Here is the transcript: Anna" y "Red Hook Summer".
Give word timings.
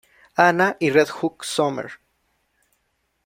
Anna" 0.35 0.77
y 0.79 0.89
"Red 0.89 1.09
Hook 1.21 1.45
Summer". 1.45 1.91